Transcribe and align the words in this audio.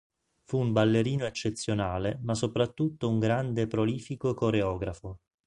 Fu 0.45 0.57
un 0.57 0.71
ballerino 0.71 1.27
eccezionale 1.27 2.17
ma 2.23 2.33
soprattutto 2.33 3.07
un 3.07 3.19
grande 3.19 3.61
e 3.61 3.67
prolifico 3.67 4.33
coreografo. 4.33 5.19